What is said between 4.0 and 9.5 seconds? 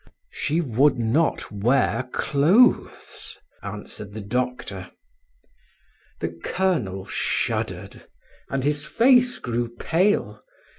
the doctor. The colonel shuddered, and his face